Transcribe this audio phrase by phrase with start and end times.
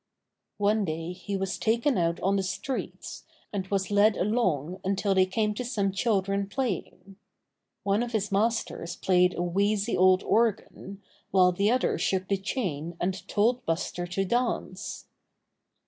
[0.57, 5.27] One day he was taken out on the streets, and was led along until they
[5.27, 7.17] came to some children playing.
[7.83, 12.97] One of his masters played a wheezy old organ, while the other shook the chain
[12.99, 15.05] and told Buster to dance.